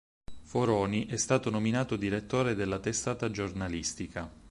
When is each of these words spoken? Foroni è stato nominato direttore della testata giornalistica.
Foroni 0.41 1.05
è 1.05 1.15
stato 1.15 1.51
nominato 1.51 1.95
direttore 1.95 2.55
della 2.55 2.79
testata 2.79 3.29
giornalistica. 3.29 4.27